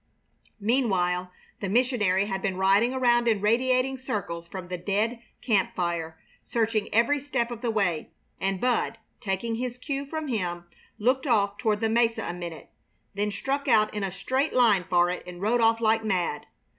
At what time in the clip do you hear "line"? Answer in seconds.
14.53-14.85